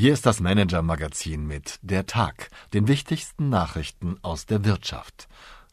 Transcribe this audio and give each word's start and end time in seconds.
Hier 0.00 0.12
ist 0.12 0.26
das 0.26 0.38
Manager-Magazin 0.38 1.44
mit 1.44 1.80
Der 1.82 2.06
Tag, 2.06 2.50
den 2.72 2.86
wichtigsten 2.86 3.48
Nachrichten 3.48 4.16
aus 4.22 4.46
der 4.46 4.64
Wirtschaft. 4.64 5.26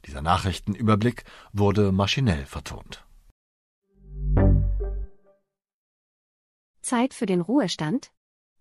Dieser 0.07 0.23
Nachrichtenüberblick 0.23 1.25
wurde 1.53 1.91
maschinell 1.91 2.47
vertont. 2.47 3.05
Zeit 6.81 7.13
für 7.13 7.27
den 7.27 7.39
Ruhestand? 7.39 8.11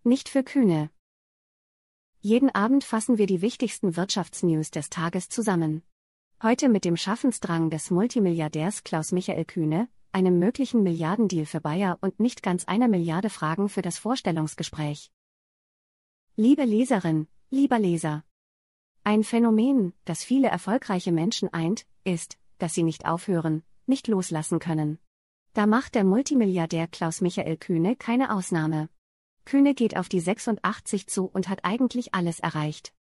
Nicht 0.03 0.29
für 0.29 0.43
Kühne. 0.43 0.90
Jeden 2.21 2.54
Abend 2.54 2.85
fassen 2.85 3.17
wir 3.17 3.26
die 3.26 3.40
wichtigsten 3.40 3.96
Wirtschaftsnews 3.96 4.71
des 4.71 4.90
Tages 4.90 5.31
zusammen. 5.31 5.82
Heute 6.43 6.68
mit 6.68 6.85
dem 6.85 6.99
Schaffensdrang 6.99 7.71
des 7.71 7.90
Multimilliardärs 7.90 8.85
Klaus 8.85 9.12
Michael 9.12 9.46
Kühne, 9.46 9.89
einem 10.12 10.39
möglichen 10.39 10.82
Milliardendeal 10.82 11.46
für 11.46 11.62
Bayer 11.62 11.96
und 12.03 12.21
nicht 12.21 12.43
ganz 12.43 12.67
einer 12.67 12.89
Milliarde 12.89 13.31
Fragen 13.31 13.71
für 13.71 13.81
das 13.81 13.96
Vorstellungsgespräch. 13.96 15.11
Liebe 16.36 16.64
Leserin, 16.64 17.29
lieber 17.50 17.79
Leser. 17.79 18.24
Ein 19.04 19.22
Phänomen, 19.22 19.93
das 20.04 20.24
viele 20.24 20.48
erfolgreiche 20.48 21.12
Menschen 21.12 21.48
eint, 21.54 21.86
ist, 22.02 22.38
dass 22.58 22.74
sie 22.74 22.82
nicht 22.82 23.07
aufhören, 23.07 23.62
nicht 23.86 24.08
loslassen 24.08 24.58
können. 24.58 24.98
Da 25.52 25.68
macht 25.68 25.94
der 25.94 26.02
Multimilliardär 26.02 26.88
Klaus 26.88 27.20
Michael 27.20 27.57
Kühne 27.57 27.94
keine 27.94 28.34
Ausnahme. 28.34 28.88
Kühne 29.44 29.74
geht 29.74 29.96
auf 29.96 30.08
die 30.08 30.18
86 30.18 31.07
zu 31.07 31.26
und 31.26 31.48
hat 31.48 31.64
eigentlich 31.64 32.14
alles 32.14 32.41
erreicht. 32.41 32.92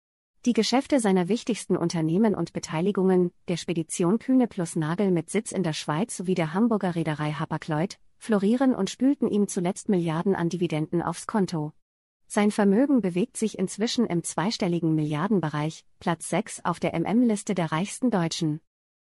Die 0.44 0.52
Geschäfte 0.52 1.00
seiner 1.00 1.28
wichtigsten 1.28 1.78
Unternehmen 1.78 2.34
und 2.34 2.52
Beteiligungen, 2.52 3.32
der 3.48 3.56
Spedition 3.56 4.18
Kühne 4.18 4.46
plus 4.46 4.76
Nagel 4.76 5.10
mit 5.10 5.30
Sitz 5.30 5.52
in 5.52 5.62
der 5.62 5.72
Schweiz 5.72 6.18
sowie 6.18 6.34
der 6.34 6.52
Hamburger 6.52 6.96
Reederei 6.96 7.32
Hapag-Lloyd, 7.32 7.98
florieren 8.18 8.74
und 8.74 8.90
spülten 8.90 9.30
ihm 9.30 9.48
zuletzt 9.48 9.88
Milliarden 9.88 10.34
an 10.34 10.50
Dividenden 10.50 11.00
aufs 11.00 11.26
Konto. 11.26 11.72
Sein 12.34 12.50
Vermögen 12.50 13.02
bewegt 13.02 13.36
sich 13.36 13.58
inzwischen 13.58 14.06
im 14.06 14.24
zweistelligen 14.24 14.94
Milliardenbereich, 14.94 15.84
Platz 16.00 16.30
6 16.30 16.64
auf 16.64 16.80
der 16.80 16.98
MM-Liste 16.98 17.54
der 17.54 17.72
reichsten 17.72 18.10
Deutschen. 18.10 18.62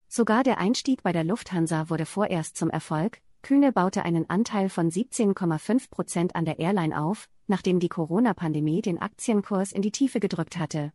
Sogar 0.08 0.44
der 0.46 0.60
Einstieg 0.60 1.04
bei 1.04 1.12
der 1.12 1.26
Lufthansa 1.26 1.90
wurde 1.90 2.06
vorerst 2.06 2.56
zum 2.56 2.70
Erfolg. 2.70 3.20
Kühne 3.42 3.74
baute 3.74 4.04
einen 4.04 4.30
Anteil 4.30 4.70
von 4.70 4.90
17,5 4.90 5.90
Prozent 5.90 6.36
an 6.38 6.46
der 6.46 6.60
Airline 6.60 6.98
auf, 6.98 7.28
nachdem 7.48 7.82
die 7.82 7.90
Corona-Pandemie 7.90 8.82
den 8.82 8.98
Aktienkurs 8.98 9.74
in 9.74 9.82
die 9.82 9.92
Tiefe 9.92 10.22
gedrückt 10.22 10.58
hatte. 10.58 10.94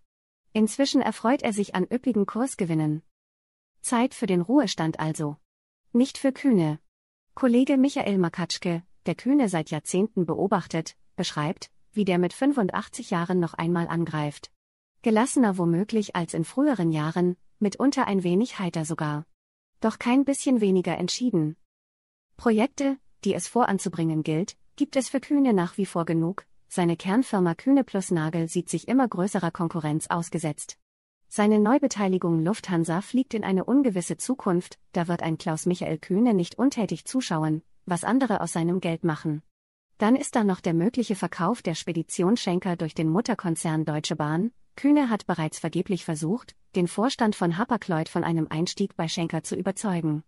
Inzwischen 0.54 1.02
erfreut 1.02 1.42
er 1.42 1.52
sich 1.52 1.74
an 1.74 1.84
üppigen 1.84 2.24
Kursgewinnen. 2.24 3.02
Zeit 3.82 4.14
für 4.14 4.26
den 4.26 4.40
Ruhestand 4.40 5.00
also. 5.00 5.36
Nicht 5.92 6.16
für 6.16 6.32
Kühne. 6.32 6.78
Kollege 7.34 7.76
Michael 7.76 8.16
Makatschke, 8.16 8.82
der 9.04 9.16
Kühne 9.16 9.50
seit 9.50 9.70
Jahrzehnten 9.70 10.24
beobachtet, 10.24 10.96
beschreibt, 11.14 11.70
wie 11.92 12.04
der 12.04 12.18
mit 12.18 12.32
85 12.32 13.10
Jahren 13.10 13.40
noch 13.40 13.54
einmal 13.54 13.88
angreift. 13.88 14.50
Gelassener 15.02 15.58
womöglich 15.58 16.14
als 16.16 16.34
in 16.34 16.44
früheren 16.44 16.92
Jahren, 16.92 17.36
mitunter 17.58 18.06
ein 18.06 18.22
wenig 18.22 18.58
heiter 18.58 18.84
sogar. 18.84 19.26
Doch 19.80 19.98
kein 19.98 20.24
bisschen 20.24 20.60
weniger 20.60 20.96
entschieden. 20.96 21.56
Projekte, 22.36 22.98
die 23.24 23.34
es 23.34 23.48
voranzubringen 23.48 24.22
gilt, 24.22 24.56
gibt 24.76 24.96
es 24.96 25.08
für 25.08 25.20
Kühne 25.20 25.52
nach 25.52 25.76
wie 25.76 25.86
vor 25.86 26.04
genug, 26.04 26.46
seine 26.74 26.96
Kernfirma 26.96 27.54
Kühne 27.54 27.84
plus 27.84 28.10
Nagel 28.10 28.48
sieht 28.48 28.70
sich 28.70 28.88
immer 28.88 29.06
größerer 29.06 29.50
Konkurrenz 29.50 30.06
ausgesetzt. 30.06 30.78
Seine 31.28 31.58
Neubeteiligung 31.58 32.42
Lufthansa 32.42 33.02
fliegt 33.02 33.34
in 33.34 33.44
eine 33.44 33.64
ungewisse 33.64 34.16
Zukunft, 34.16 34.78
da 34.92 35.06
wird 35.06 35.22
ein 35.22 35.36
Klaus 35.36 35.66
Michael 35.66 35.98
Kühne 35.98 36.32
nicht 36.32 36.58
untätig 36.58 37.04
zuschauen, 37.04 37.62
was 37.84 38.04
andere 38.04 38.40
aus 38.40 38.54
seinem 38.54 38.80
Geld 38.80 39.04
machen. 39.04 39.42
Dann 40.02 40.16
ist 40.16 40.34
da 40.34 40.42
noch 40.42 40.58
der 40.58 40.74
mögliche 40.74 41.14
Verkauf 41.14 41.62
der 41.62 41.76
Spedition 41.76 42.36
Schenker 42.36 42.74
durch 42.74 42.92
den 42.92 43.08
Mutterkonzern 43.08 43.84
Deutsche 43.84 44.16
Bahn. 44.16 44.50
Kühne 44.74 45.08
hat 45.08 45.28
bereits 45.28 45.60
vergeblich 45.60 46.04
versucht, 46.04 46.56
den 46.74 46.88
Vorstand 46.88 47.36
von 47.36 47.56
Hapag-Lloyd 47.56 48.08
von 48.08 48.24
einem 48.24 48.48
Einstieg 48.50 48.96
bei 48.96 49.06
Schenker 49.06 49.44
zu 49.44 49.54
überzeugen. 49.54 50.24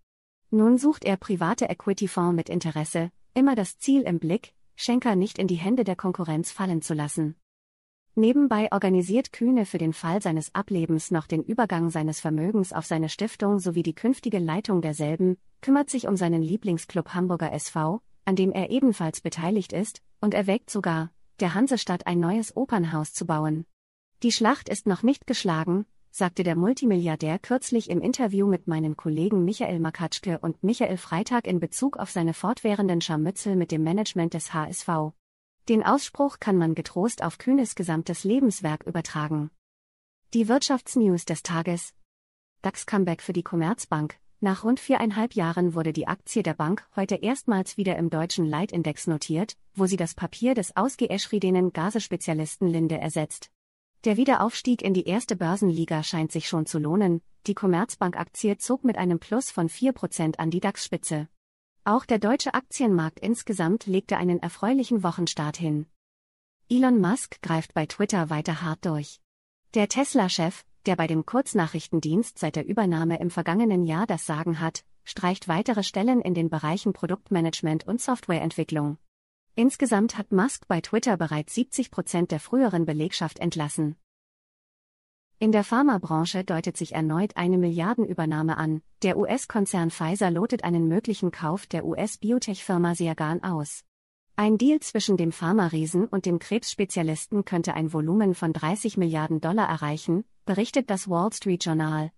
Nun 0.51 0.79
sucht 0.79 1.05
er 1.05 1.17
private 1.17 1.65
Equity-Fonds 1.69 2.37
mit 2.37 2.51
Interesse, 2.51 3.11
immer 3.35 3.57
das 3.57 3.77
Ziel 3.81 4.03
im 4.03 4.21
Blick, 4.21 4.55
Schenker 4.77 5.17
nicht 5.17 5.41
in 5.41 5.49
die 5.49 5.57
Hände 5.57 5.83
der 5.83 5.97
Konkurrenz 5.97 6.53
fallen 6.53 6.81
zu 6.81 6.95
lassen. 6.95 7.35
Nebenbei 8.15 8.71
organisiert 8.71 9.33
Kühne 9.33 9.67
für 9.67 9.79
den 9.79 9.93
Fall 9.93 10.23
seines 10.23 10.55
Ablebens 10.55 11.11
noch 11.11 11.27
den 11.27 11.43
Übergang 11.43 11.91
seines 11.91 12.21
Vermögens 12.21 12.73
auf 12.73 12.87
seine 12.87 13.09
Stiftung 13.09 13.59
sowie 13.59 13.83
die 13.83 13.97
künftige 13.97 14.39
Leitung 14.39 14.83
derselben, 14.83 15.37
kümmert 15.62 15.91
sich 15.91 16.06
um 16.06 16.17
seinen 16.17 16.43
Lieblingsclub 16.43 17.09
Hamburger 17.09 17.51
SV, 17.51 18.03
an 18.25 18.37
dem 18.37 18.53
er 18.53 18.71
ebenfalls 18.71 19.21
beteiligt 19.21 19.73
ist, 19.73 20.03
und 20.21 20.35
erwägt 20.35 20.71
sogar, 20.71 21.11
der 21.41 21.55
Hansestadt 21.55 22.07
ein 22.07 22.21
neues 22.21 22.57
Opernhaus 22.57 23.12
zu 23.12 23.27
bauen. 23.27 23.67
Die 24.23 24.33
Schlacht 24.33 24.69
ist 24.69 24.87
noch 24.87 25.03
nicht 25.03 25.27
geschlagen, 25.27 25.87
sagte 26.11 26.45
der 26.45 26.55
Multimilliardär 26.55 27.41
kürzlich 27.41 27.91
im 27.91 28.01
Interview 28.01 28.47
mit 28.47 28.69
meinen 28.69 28.97
Kollegen 28.97 29.45
Michael 29.45 29.81
Makatschke 29.81 30.39
und 30.39 30.62
Michael 30.62 30.97
Freitag 30.97 31.47
in 31.47 31.59
Bezug 31.59 31.97
auf 31.97 32.11
seine 32.11 32.35
fortwährenden 32.35 33.01
Scharmützel 33.01 33.57
mit 33.57 33.73
dem 33.73 33.83
Management 33.83 34.33
des 34.33 34.55
HSV. 34.55 34.89
Den 35.69 35.83
Ausspruch 35.83 36.39
kann 36.39 36.56
man 36.56 36.75
getrost 36.75 37.23
auf 37.23 37.39
Kühnes 37.39 37.75
gesamtes 37.75 38.23
Lebenswerk 38.23 38.85
übertragen. 38.85 39.51
Die 40.35 40.47
Wirtschaftsnews 40.47 41.25
des 41.25 41.43
Tages. 41.43 41.95
DAX-Comeback 42.62 43.21
für 43.21 43.33
die 43.33 43.43
Commerzbank. 43.43 44.19
Nach 44.44 44.62
rund 44.62 44.78
viereinhalb 44.78 45.32
Jahren 45.32 45.72
wurde 45.72 45.94
die 45.94 46.06
Aktie 46.06 46.43
der 46.43 46.53
Bank 46.53 46.87
heute 46.97 47.15
erstmals 47.15 47.78
wieder 47.78 47.97
im 47.97 48.10
deutschen 48.10 48.44
Leitindex 48.44 49.06
notiert, 49.06 49.56
wo 49.75 49.87
sie 49.87 49.97
das 49.97 50.12
Papier 50.12 50.53
des 50.53 50.77
ausgeschriebenen 50.77 51.72
Gasespezialisten 51.72 52.69
Linde 52.69 52.99
ersetzt. 52.99 53.50
Der 54.05 54.19
Wiederaufstieg 54.19 54.82
in 54.82 54.93
die 54.93 55.06
erste 55.06 55.34
Börsenliga 55.34 56.03
scheint 56.03 56.31
sich 56.31 56.47
schon 56.47 56.66
zu 56.66 56.78
lohnen, 56.78 57.22
die 57.47 57.55
Commerzbank-Aktie 57.55 58.59
zog 58.59 58.84
mit 58.84 58.99
einem 58.99 59.19
Plus 59.19 59.50
von 59.50 59.71
4% 59.71 60.37
an 60.37 60.50
die 60.50 60.61
DAX-Spitze. 60.61 61.26
Auch 61.84 62.05
der 62.05 62.19
deutsche 62.19 62.53
Aktienmarkt 62.53 63.21
insgesamt 63.21 63.87
legte 63.87 64.19
einen 64.19 64.41
erfreulichen 64.41 65.03
Wochenstart 65.03 65.56
hin. 65.56 65.87
Elon 66.69 67.00
Musk 67.00 67.41
greift 67.41 67.72
bei 67.72 67.87
Twitter 67.87 68.28
weiter 68.28 68.61
hart 68.61 68.84
durch. 68.84 69.22
Der 69.72 69.88
Tesla-Chef, 69.88 70.66
der 70.87 70.97
bei 70.97 71.06
dem 71.06 71.27
Kurznachrichtendienst 71.27 72.39
seit 72.39 72.56
der 72.56 72.67
Übernahme 72.67 73.19
im 73.21 73.31
vergangenen 73.31 73.84
Jahr 73.84 74.06
das 74.06 74.27
Sagen 74.27 74.61
hat, 74.61 74.84
streicht 75.05 75.49
weitere 75.49 75.83
Stellen 75.83 76.21
in 76.21 76.34
den 76.34 76.50
Bereichen 76.50 76.93
Produktmanagement 76.93 77.87
und 77.87 78.00
Softwareentwicklung. 78.00 78.99
Insgesamt 79.55 80.19
hat 80.19 80.33
Musk 80.33 80.67
bei 80.67 80.81
Twitter 80.81 81.17
bereits 81.17 81.55
70 81.55 81.91
Prozent 81.91 82.31
der 82.31 82.41
früheren 82.41 82.87
Belegschaft 82.87 83.39
entlassen. 83.39 83.97
In 85.39 85.53
der 85.53 85.65
Pharmabranche 85.65 86.44
deutet 86.44 86.77
sich 86.77 86.93
erneut 86.94 87.37
eine 87.37 87.59
Milliardenübernahme 87.59 88.56
an. 88.56 88.83
Der 89.03 89.17
US-Konzern 89.19 89.91
Pfizer 89.91 90.31
lotet 90.31 90.65
einen 90.65 90.89
möglichen 90.89 91.31
Kauf 91.33 91.67
der 91.67 91.84
US-Biotech-Firma 91.84 92.94
Seagan 92.94 93.43
aus. 93.43 93.84
Ein 94.37 94.59
Deal 94.59 94.81
zwischen 94.81 95.17
dem 95.17 95.33
Pharma-Riesen 95.33 96.06
und 96.06 96.27
dem 96.27 96.39
Krebsspezialisten 96.39 97.44
könnte 97.44 97.75
ein 97.75 97.93
Volumen 97.93 98.34
von 98.34 98.53
30 98.53 98.97
Milliarden 98.97 99.41
Dollar 99.41 99.69
erreichen, 99.69 100.25
berichtet 100.44 100.91
das 100.91 101.09
Wall 101.09 101.32
Street 101.32 101.65
Journal. 101.65 102.12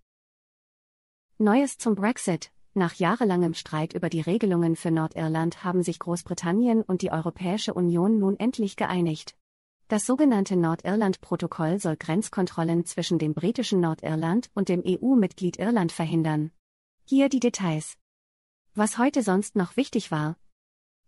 Neues 1.38 1.78
zum 1.78 1.94
Brexit. 1.94 2.50
Nach 2.74 2.92
jahrelangem 2.94 3.54
Streit 3.54 3.94
über 3.94 4.10
die 4.10 4.20
Regelungen 4.20 4.76
für 4.76 4.90
Nordirland 4.90 5.64
haben 5.64 5.82
sich 5.82 5.98
Großbritannien 5.98 6.82
und 6.82 7.02
die 7.02 7.10
Europäische 7.10 7.72
Union 7.72 8.18
nun 8.18 8.38
endlich 8.38 8.76
geeinigt. 8.76 9.34
Das 9.88 10.04
sogenannte 10.04 10.56
Nordirland-Protokoll 10.56 11.78
soll 11.78 11.96
Grenzkontrollen 11.96 12.84
zwischen 12.84 13.18
dem 13.18 13.32
britischen 13.32 13.80
Nordirland 13.80 14.50
und 14.54 14.68
dem 14.68 14.82
EU-Mitglied 14.84 15.58
Irland 15.58 15.92
verhindern. 15.92 16.50
Hier 17.04 17.28
die 17.28 17.40
Details. 17.40 17.96
Was 18.74 18.98
heute 18.98 19.22
sonst 19.22 19.56
noch 19.56 19.76
wichtig 19.76 20.10
war, 20.10 20.36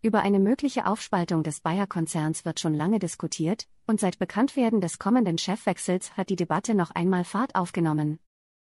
über 0.01 0.23
eine 0.23 0.39
mögliche 0.39 0.87
Aufspaltung 0.87 1.43
des 1.43 1.61
Bayer-Konzerns 1.61 2.45
wird 2.45 2.61
schon 2.61 2.75
lange 2.75 2.99
diskutiert, 3.01 3.67
und 3.87 3.99
seit 3.99 4.19
Bekanntwerden 4.19 4.81
des 4.81 4.99
kommenden 4.99 5.39
Chefwechsels 5.39 6.17
hat 6.17 6.31
die 6.31 6.37
Debatte 6.37 6.75
noch 6.75 6.93
einmal 6.93 7.25
Fahrt 7.25 7.57
aufgenommen. 7.57 8.21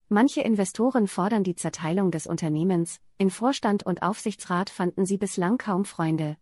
Manche 0.09 0.41
Investoren 0.41 1.07
fordern 1.07 1.43
die 1.43 1.55
Zerteilung 1.55 2.11
des 2.11 2.27
Unternehmens, 2.27 2.99
in 3.17 3.31
Vorstand 3.31 3.83
und 3.83 4.03
Aufsichtsrat 4.03 4.69
fanden 4.69 5.07
sie 5.07 5.17
bislang 5.17 5.57
kaum 5.57 5.85
Freunde. 5.85 6.37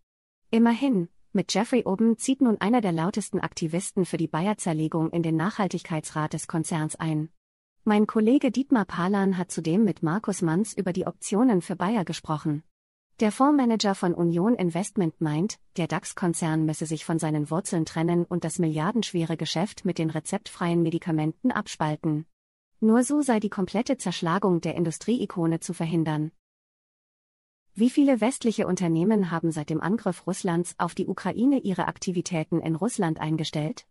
Immerhin, 0.50 1.08
mit 1.32 1.54
Jeffrey 1.54 1.84
Oben 1.84 2.18
zieht 2.18 2.42
nun 2.42 2.60
einer 2.60 2.82
der 2.82 2.92
lautesten 2.92 3.40
Aktivisten 3.40 4.04
für 4.04 4.18
die 4.18 4.28
Bayer-Zerlegung 4.28 5.10
in 5.10 5.22
den 5.22 5.36
Nachhaltigkeitsrat 5.36 6.34
des 6.34 6.46
Konzerns 6.46 6.96
ein. 6.96 7.30
Mein 7.84 8.06
Kollege 8.06 8.50
Dietmar 8.50 8.84
Palan 8.84 9.38
hat 9.38 9.50
zudem 9.50 9.84
mit 9.84 10.02
Markus 10.02 10.42
Manns 10.42 10.74
über 10.74 10.92
die 10.92 11.06
Optionen 11.06 11.62
für 11.62 11.76
Bayer 11.76 12.04
gesprochen. 12.04 12.62
Der 13.20 13.30
Fondsmanager 13.30 13.94
von 13.94 14.14
Union 14.14 14.54
Investment 14.54 15.20
meint, 15.20 15.58
der 15.76 15.86
DAX-Konzern 15.86 16.64
müsse 16.64 16.86
sich 16.86 17.04
von 17.04 17.18
seinen 17.18 17.50
Wurzeln 17.50 17.84
trennen 17.84 18.24
und 18.24 18.42
das 18.42 18.58
milliardenschwere 18.58 19.36
Geschäft 19.36 19.84
mit 19.84 19.98
den 19.98 20.10
rezeptfreien 20.10 20.82
Medikamenten 20.82 21.52
abspalten. 21.52 22.26
Nur 22.80 23.04
so 23.04 23.22
sei 23.22 23.38
die 23.38 23.50
komplette 23.50 23.96
Zerschlagung 23.96 24.60
der 24.60 24.74
Industrieikone 24.74 25.60
zu 25.60 25.72
verhindern. 25.72 26.32
Wie 27.74 27.90
viele 27.90 28.20
westliche 28.20 28.66
Unternehmen 28.66 29.30
haben 29.30 29.52
seit 29.52 29.70
dem 29.70 29.80
Angriff 29.80 30.26
Russlands 30.26 30.74
auf 30.78 30.94
die 30.94 31.06
Ukraine 31.06 31.60
ihre 31.60 31.86
Aktivitäten 31.86 32.60
in 32.60 32.74
Russland 32.74 33.20
eingestellt? 33.20 33.86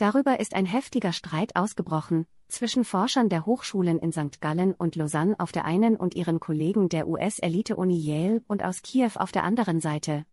Darüber 0.00 0.40
ist 0.40 0.54
ein 0.54 0.64
heftiger 0.64 1.12
Streit 1.12 1.56
ausgebrochen, 1.56 2.24
zwischen 2.48 2.84
Forschern 2.84 3.28
der 3.28 3.44
Hochschulen 3.44 3.98
in 3.98 4.12
St. 4.12 4.40
Gallen 4.40 4.72
und 4.72 4.96
Lausanne 4.96 5.38
auf 5.38 5.52
der 5.52 5.66
einen 5.66 5.94
und 5.96 6.14
ihren 6.14 6.40
Kollegen 6.40 6.88
der 6.88 7.06
US-Elite-Uni 7.06 7.98
Yale 7.98 8.42
und 8.48 8.64
aus 8.64 8.80
Kiew 8.80 9.10
auf 9.16 9.30
der 9.30 9.44
anderen 9.44 9.78
Seite. 9.78 10.24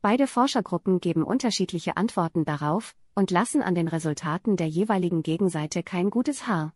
Beide 0.00 0.26
Forschergruppen 0.26 0.98
geben 0.98 1.22
unterschiedliche 1.22 1.96
Antworten 1.96 2.44
darauf 2.44 2.96
und 3.14 3.30
lassen 3.30 3.62
an 3.62 3.76
den 3.76 3.86
Resultaten 3.86 4.56
der 4.56 4.66
jeweiligen 4.66 5.22
Gegenseite 5.22 5.84
kein 5.84 6.10
gutes 6.10 6.48
Haar. 6.48 6.74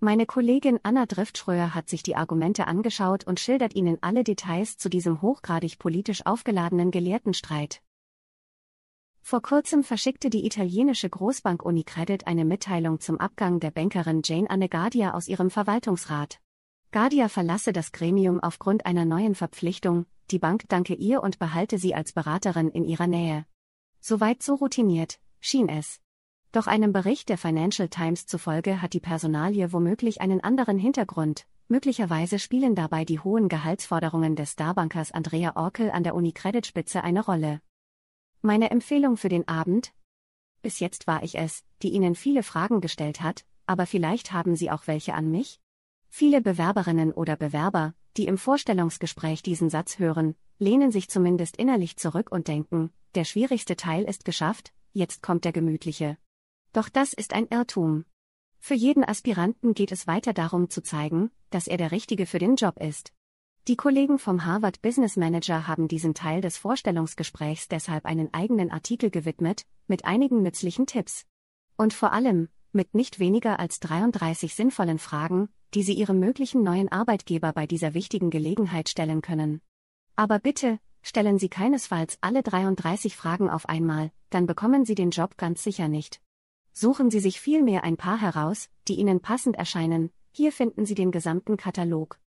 Meine 0.00 0.26
Kollegin 0.26 0.80
Anna 0.82 1.06
Driftschröer 1.06 1.76
hat 1.76 1.88
sich 1.88 2.02
die 2.02 2.16
Argumente 2.16 2.66
angeschaut 2.66 3.24
und 3.24 3.38
schildert 3.38 3.76
Ihnen 3.76 3.98
alle 4.00 4.24
Details 4.24 4.78
zu 4.78 4.88
diesem 4.88 5.22
hochgradig 5.22 5.78
politisch 5.78 6.26
aufgeladenen 6.26 6.90
Gelehrtenstreit. 6.90 7.83
Vor 9.26 9.40
kurzem 9.40 9.82
verschickte 9.84 10.28
die 10.28 10.44
italienische 10.44 11.08
Großbank 11.08 11.64
Unicredit 11.64 12.26
eine 12.26 12.44
Mitteilung 12.44 13.00
zum 13.00 13.18
Abgang 13.18 13.58
der 13.58 13.70
Bankerin 13.70 14.20
Jane 14.22 14.50
Anne 14.50 14.68
Gardia 14.68 15.14
aus 15.14 15.28
ihrem 15.28 15.48
Verwaltungsrat. 15.48 16.40
Gardia 16.90 17.30
verlasse 17.30 17.72
das 17.72 17.92
Gremium 17.92 18.38
aufgrund 18.38 18.84
einer 18.84 19.06
neuen 19.06 19.34
Verpflichtung, 19.34 20.04
die 20.30 20.38
Bank 20.38 20.64
danke 20.68 20.92
ihr 20.92 21.22
und 21.22 21.38
behalte 21.38 21.78
sie 21.78 21.94
als 21.94 22.12
Beraterin 22.12 22.68
in 22.68 22.84
ihrer 22.84 23.06
Nähe. 23.06 23.46
Soweit 23.98 24.42
so 24.42 24.56
routiniert, 24.56 25.18
schien 25.40 25.70
es. 25.70 26.02
Doch 26.52 26.66
einem 26.66 26.92
Bericht 26.92 27.30
der 27.30 27.38
Financial 27.38 27.88
Times 27.88 28.26
zufolge 28.26 28.82
hat 28.82 28.92
die 28.92 29.00
Personalie 29.00 29.72
womöglich 29.72 30.20
einen 30.20 30.42
anderen 30.42 30.76
Hintergrund. 30.76 31.46
Möglicherweise 31.66 32.38
spielen 32.38 32.74
dabei 32.74 33.06
die 33.06 33.20
hohen 33.20 33.48
Gehaltsforderungen 33.48 34.36
des 34.36 34.52
Starbankers 34.52 35.12
Andrea 35.12 35.56
Orkel 35.56 35.90
an 35.90 36.02
der 36.02 36.14
Unicredit-Spitze 36.14 37.02
eine 37.02 37.24
Rolle. 37.24 37.62
Meine 38.46 38.70
Empfehlung 38.70 39.16
für 39.16 39.30
den 39.30 39.48
Abend? 39.48 39.94
Bis 40.60 40.78
jetzt 40.78 41.06
war 41.06 41.22
ich 41.22 41.38
es, 41.38 41.64
die 41.80 41.88
Ihnen 41.88 42.14
viele 42.14 42.42
Fragen 42.42 42.82
gestellt 42.82 43.22
hat, 43.22 43.46
aber 43.64 43.86
vielleicht 43.86 44.32
haben 44.32 44.54
Sie 44.54 44.70
auch 44.70 44.86
welche 44.86 45.14
an 45.14 45.30
mich? 45.30 45.62
Viele 46.10 46.42
Bewerberinnen 46.42 47.10
oder 47.10 47.36
Bewerber, 47.36 47.94
die 48.18 48.26
im 48.26 48.36
Vorstellungsgespräch 48.36 49.42
diesen 49.42 49.70
Satz 49.70 49.98
hören, 49.98 50.34
lehnen 50.58 50.92
sich 50.92 51.08
zumindest 51.08 51.56
innerlich 51.56 51.96
zurück 51.96 52.30
und 52.30 52.46
denken, 52.46 52.92
der 53.14 53.24
schwierigste 53.24 53.76
Teil 53.76 54.04
ist 54.04 54.26
geschafft, 54.26 54.74
jetzt 54.92 55.22
kommt 55.22 55.46
der 55.46 55.52
gemütliche. 55.52 56.18
Doch 56.74 56.90
das 56.90 57.14
ist 57.14 57.32
ein 57.32 57.48
Irrtum. 57.48 58.04
Für 58.58 58.74
jeden 58.74 59.04
Aspiranten 59.04 59.72
geht 59.72 59.90
es 59.90 60.06
weiter 60.06 60.34
darum 60.34 60.68
zu 60.68 60.82
zeigen, 60.82 61.30
dass 61.48 61.66
er 61.66 61.78
der 61.78 61.92
Richtige 61.92 62.26
für 62.26 62.40
den 62.40 62.56
Job 62.56 62.78
ist. 62.78 63.14
Die 63.66 63.76
Kollegen 63.76 64.18
vom 64.18 64.44
Harvard 64.44 64.82
Business 64.82 65.16
Manager 65.16 65.66
haben 65.66 65.88
diesen 65.88 66.12
Teil 66.12 66.42
des 66.42 66.58
Vorstellungsgesprächs 66.58 67.66
deshalb 67.66 68.04
einen 68.04 68.28
eigenen 68.34 68.70
Artikel 68.70 69.08
gewidmet, 69.08 69.64
mit 69.86 70.04
einigen 70.04 70.42
nützlichen 70.42 70.84
Tipps. 70.86 71.24
Und 71.78 71.94
vor 71.94 72.12
allem, 72.12 72.50
mit 72.72 72.94
nicht 72.94 73.20
weniger 73.20 73.58
als 73.58 73.80
33 73.80 74.54
sinnvollen 74.54 74.98
Fragen, 74.98 75.48
die 75.72 75.82
Sie 75.82 75.94
Ihrem 75.94 76.20
möglichen 76.20 76.62
neuen 76.62 76.92
Arbeitgeber 76.92 77.54
bei 77.54 77.66
dieser 77.66 77.94
wichtigen 77.94 78.28
Gelegenheit 78.28 78.90
stellen 78.90 79.22
können. 79.22 79.62
Aber 80.14 80.40
bitte, 80.40 80.78
stellen 81.00 81.38
Sie 81.38 81.48
keinesfalls 81.48 82.18
alle 82.20 82.42
33 82.42 83.16
Fragen 83.16 83.48
auf 83.48 83.66
einmal, 83.66 84.10
dann 84.28 84.44
bekommen 84.44 84.84
Sie 84.84 84.94
den 84.94 85.08
Job 85.08 85.38
ganz 85.38 85.64
sicher 85.64 85.88
nicht. 85.88 86.20
Suchen 86.74 87.10
Sie 87.10 87.20
sich 87.20 87.40
vielmehr 87.40 87.82
ein 87.82 87.96
paar 87.96 88.20
heraus, 88.20 88.68
die 88.88 88.96
Ihnen 88.96 89.20
passend 89.20 89.56
erscheinen, 89.56 90.10
hier 90.32 90.52
finden 90.52 90.84
Sie 90.84 90.94
den 90.94 91.12
gesamten 91.12 91.56
Katalog. 91.56 92.18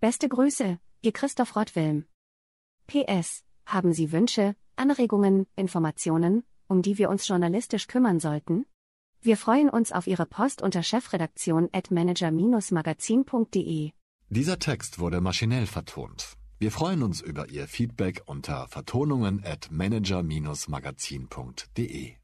Beste 0.00 0.28
Grüße, 0.28 0.78
Ihr 1.02 1.12
Christoph 1.12 1.56
Rottwilm. 1.56 2.04
PS. 2.86 3.42
Haben 3.66 3.92
Sie 3.92 4.12
Wünsche, 4.12 4.54
Anregungen, 4.76 5.48
Informationen, 5.56 6.44
um 6.68 6.82
die 6.82 6.98
wir 6.98 7.10
uns 7.10 7.26
journalistisch 7.26 7.88
kümmern 7.88 8.20
sollten? 8.20 8.64
Wir 9.22 9.36
freuen 9.36 9.68
uns 9.68 9.90
auf 9.90 10.06
Ihre 10.06 10.24
Post 10.24 10.62
unter 10.62 10.84
chefredaktion 10.84 11.68
at 11.72 11.90
manager-magazin.de. 11.90 13.90
Dieser 14.28 14.60
Text 14.60 15.00
wurde 15.00 15.20
maschinell 15.20 15.66
vertont. 15.66 16.36
Wir 16.60 16.70
freuen 16.70 17.02
uns 17.02 17.20
über 17.20 17.48
Ihr 17.48 17.66
Feedback 17.66 18.22
unter 18.26 18.68
vertonungen 18.68 19.42
at 19.44 19.68
manager-magazin.de. 19.72 22.14